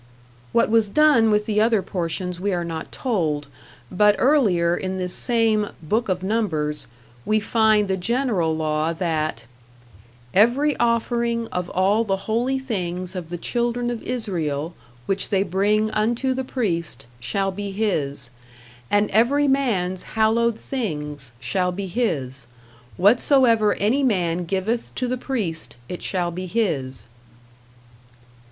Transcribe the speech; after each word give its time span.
What 0.51 0.71
was 0.71 0.89
done 0.89 1.29
with 1.29 1.45
the 1.45 1.61
other 1.61 1.83
portions 1.83 2.39
we 2.39 2.53
are 2.53 2.65
not 2.65 2.91
told; 2.91 3.45
but 3.91 4.15
earlier 4.17 4.75
in 4.75 4.97
this 4.97 5.13
same 5.13 5.69
"Book 5.83 6.09
of 6.09 6.23
Numbers" 6.23 6.87
we 7.23 7.39
find 7.39 7.87
the 7.87 7.97
general 7.97 8.55
law 8.55 8.93
that 8.93 9.43
Every 10.33 10.75
offering 10.77 11.45
of 11.49 11.69
all 11.69 12.03
the 12.03 12.25
holy 12.25 12.57
things 12.57 13.15
of 13.15 13.29
the 13.29 13.37
children 13.37 13.91
of 13.91 14.01
Israel, 14.01 14.73
which 15.05 15.29
they 15.29 15.43
bring 15.43 15.91
unto 15.91 16.33
the 16.33 16.43
priest, 16.43 17.05
shall 17.19 17.51
be 17.51 17.69
his. 17.71 18.31
And 18.89 19.07
every 19.11 19.47
man's 19.47 20.01
hallowed 20.17 20.57
things 20.57 21.31
shall 21.39 21.71
be 21.71 21.85
his: 21.85 22.47
whatsoever 22.97 23.75
any 23.75 24.01
man 24.01 24.45
giveth 24.45 24.95
to 24.95 25.07
the 25.07 25.15
priest, 25.17 25.77
it 25.87 26.01
shall 26.01 26.31
be 26.31 26.47
his. 26.47 27.05